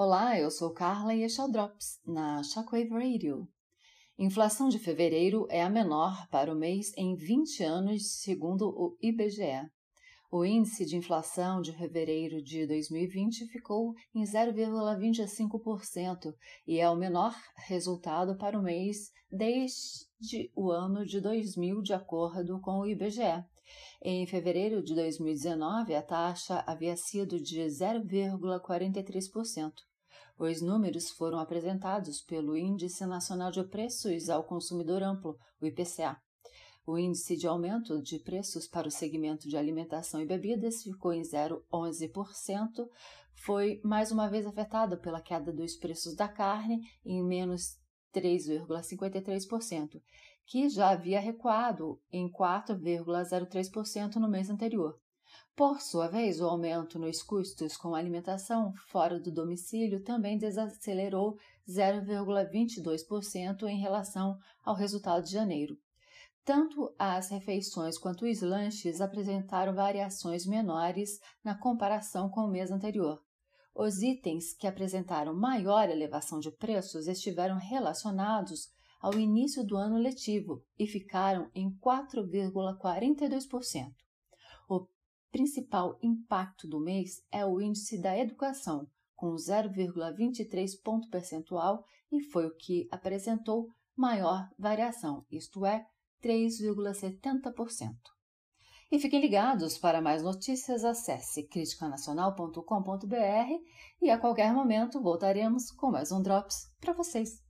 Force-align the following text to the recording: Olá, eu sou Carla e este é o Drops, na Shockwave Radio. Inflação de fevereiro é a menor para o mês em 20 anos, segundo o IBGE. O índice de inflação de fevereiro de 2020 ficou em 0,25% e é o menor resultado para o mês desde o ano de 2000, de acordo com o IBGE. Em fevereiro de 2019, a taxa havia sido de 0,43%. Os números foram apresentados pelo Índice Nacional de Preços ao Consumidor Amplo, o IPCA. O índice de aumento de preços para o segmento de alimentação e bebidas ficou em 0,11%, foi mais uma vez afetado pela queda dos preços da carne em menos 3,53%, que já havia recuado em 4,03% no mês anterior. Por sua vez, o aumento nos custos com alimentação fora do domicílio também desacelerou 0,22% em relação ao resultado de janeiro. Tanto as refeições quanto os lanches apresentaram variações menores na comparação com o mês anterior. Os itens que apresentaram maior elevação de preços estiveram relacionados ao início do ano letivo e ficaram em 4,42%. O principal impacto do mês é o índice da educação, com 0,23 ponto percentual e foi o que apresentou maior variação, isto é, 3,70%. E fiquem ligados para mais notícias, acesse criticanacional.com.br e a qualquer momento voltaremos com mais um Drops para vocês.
Olá, 0.00 0.38
eu 0.38 0.48
sou 0.48 0.72
Carla 0.72 1.12
e 1.12 1.24
este 1.24 1.40
é 1.40 1.44
o 1.44 1.48
Drops, 1.48 1.98
na 2.06 2.40
Shockwave 2.44 2.90
Radio. 2.90 3.48
Inflação 4.16 4.68
de 4.68 4.78
fevereiro 4.78 5.48
é 5.50 5.60
a 5.60 5.68
menor 5.68 6.28
para 6.30 6.52
o 6.52 6.56
mês 6.56 6.92
em 6.96 7.16
20 7.16 7.64
anos, 7.64 8.20
segundo 8.20 8.68
o 8.68 8.96
IBGE. 9.02 9.68
O 10.30 10.44
índice 10.44 10.84
de 10.84 10.94
inflação 10.94 11.62
de 11.62 11.72
fevereiro 11.72 12.42
de 12.42 12.66
2020 12.66 13.46
ficou 13.46 13.94
em 14.14 14.24
0,25% 14.24 16.34
e 16.66 16.78
é 16.78 16.90
o 16.90 16.94
menor 16.94 17.34
resultado 17.66 18.36
para 18.36 18.58
o 18.58 18.62
mês 18.62 19.10
desde 19.30 20.52
o 20.54 20.70
ano 20.70 21.06
de 21.06 21.18
2000, 21.18 21.80
de 21.80 21.94
acordo 21.94 22.60
com 22.60 22.80
o 22.80 22.86
IBGE. 22.86 23.42
Em 24.02 24.26
fevereiro 24.26 24.82
de 24.82 24.94
2019, 24.94 25.94
a 25.94 26.02
taxa 26.02 26.62
havia 26.66 26.94
sido 26.94 27.40
de 27.40 27.62
0,43%. 27.62 29.72
Os 30.38 30.60
números 30.60 31.08
foram 31.08 31.38
apresentados 31.38 32.20
pelo 32.20 32.54
Índice 32.54 33.06
Nacional 33.06 33.50
de 33.50 33.64
Preços 33.64 34.28
ao 34.28 34.44
Consumidor 34.44 35.02
Amplo, 35.02 35.38
o 35.58 35.64
IPCA. 35.64 36.20
O 36.90 36.96
índice 36.96 37.36
de 37.36 37.46
aumento 37.46 38.00
de 38.00 38.18
preços 38.18 38.66
para 38.66 38.88
o 38.88 38.90
segmento 38.90 39.46
de 39.46 39.58
alimentação 39.58 40.22
e 40.22 40.26
bebidas 40.26 40.82
ficou 40.82 41.12
em 41.12 41.20
0,11%, 41.20 42.88
foi 43.34 43.78
mais 43.84 44.10
uma 44.10 44.26
vez 44.26 44.46
afetado 44.46 44.96
pela 44.96 45.20
queda 45.20 45.52
dos 45.52 45.76
preços 45.76 46.16
da 46.16 46.26
carne 46.26 46.80
em 47.04 47.22
menos 47.22 47.78
3,53%, 48.14 50.00
que 50.46 50.70
já 50.70 50.88
havia 50.88 51.20
recuado 51.20 52.00
em 52.10 52.26
4,03% 52.32 54.14
no 54.14 54.30
mês 54.30 54.48
anterior. 54.48 54.98
Por 55.54 55.82
sua 55.82 56.08
vez, 56.08 56.40
o 56.40 56.46
aumento 56.46 56.98
nos 56.98 57.22
custos 57.22 57.76
com 57.76 57.94
alimentação 57.94 58.72
fora 58.86 59.20
do 59.20 59.30
domicílio 59.30 60.02
também 60.02 60.38
desacelerou 60.38 61.36
0,22% 61.68 63.64
em 63.64 63.78
relação 63.78 64.38
ao 64.64 64.74
resultado 64.74 65.24
de 65.24 65.32
janeiro. 65.32 65.76
Tanto 66.44 66.94
as 66.98 67.30
refeições 67.30 67.98
quanto 67.98 68.24
os 68.24 68.40
lanches 68.40 69.00
apresentaram 69.00 69.74
variações 69.74 70.46
menores 70.46 71.18
na 71.44 71.58
comparação 71.58 72.30
com 72.30 72.42
o 72.42 72.50
mês 72.50 72.70
anterior. 72.70 73.20
Os 73.74 74.02
itens 74.02 74.54
que 74.54 74.66
apresentaram 74.66 75.34
maior 75.34 75.88
elevação 75.88 76.40
de 76.40 76.50
preços 76.50 77.06
estiveram 77.06 77.58
relacionados 77.58 78.68
ao 79.00 79.14
início 79.14 79.64
do 79.64 79.76
ano 79.76 79.96
letivo 79.96 80.64
e 80.78 80.86
ficaram 80.86 81.50
em 81.54 81.70
4,42%. 81.78 83.92
O 84.68 84.86
principal 85.30 85.98
impacto 86.02 86.66
do 86.66 86.80
mês 86.80 87.22
é 87.30 87.46
o 87.46 87.60
índice 87.60 88.00
da 88.00 88.18
educação, 88.18 88.88
com 89.14 89.34
0,23 89.34 90.82
ponto 90.82 91.08
percentual 91.08 91.84
e 92.10 92.20
foi 92.20 92.46
o 92.46 92.56
que 92.56 92.88
apresentou 92.90 93.68
maior 93.96 94.48
variação, 94.58 95.24
isto 95.30 95.64
é, 95.66 95.86
3,70%. 96.22 97.94
E 98.90 98.98
fiquem 98.98 99.20
ligados 99.20 99.76
para 99.76 100.00
mais 100.00 100.22
notícias, 100.22 100.84
acesse 100.84 101.42
criticanacional.com.br 101.44 103.14
e 104.00 104.10
a 104.10 104.18
qualquer 104.18 104.52
momento 104.52 105.02
voltaremos 105.02 105.70
com 105.70 105.90
mais 105.90 106.10
um 106.10 106.22
Drops 106.22 106.72
para 106.80 106.94
vocês. 106.94 107.47